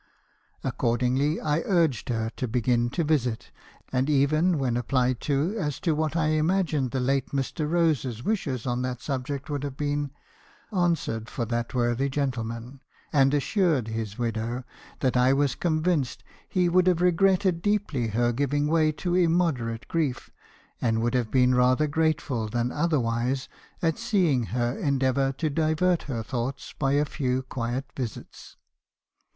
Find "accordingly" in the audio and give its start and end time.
0.63-1.39